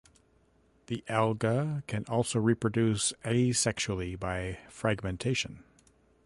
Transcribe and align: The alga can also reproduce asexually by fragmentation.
The 0.87 1.03
alga 1.07 1.83
can 1.85 2.05
also 2.05 2.39
reproduce 2.39 3.13
asexually 3.23 4.19
by 4.19 4.57
fragmentation. 4.67 5.61